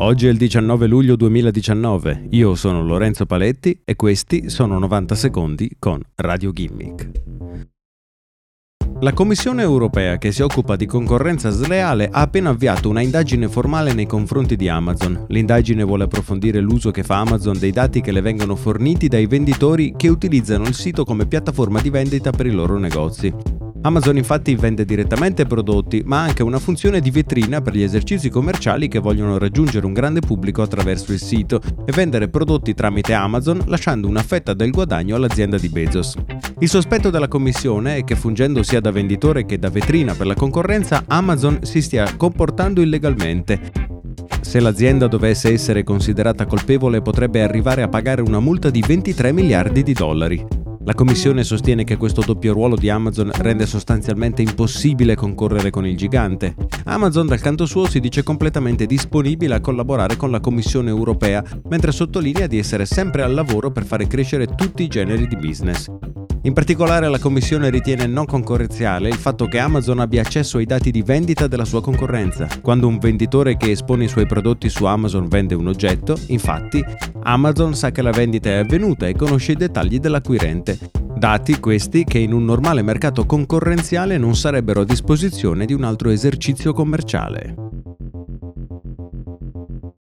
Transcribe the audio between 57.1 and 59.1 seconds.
dal canto suo si dice completamente